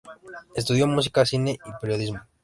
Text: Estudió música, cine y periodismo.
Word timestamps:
Estudió 0.55 0.87
música, 0.87 1.27
cine 1.27 1.59
y 1.63 1.71
periodismo. 1.79 2.21